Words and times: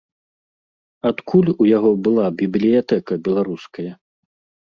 Адкуль 1.09 1.51
у 1.51 1.63
яго 1.77 1.91
была 2.09 2.25
бібліятэка 2.39 3.13
беларуская? 3.27 3.89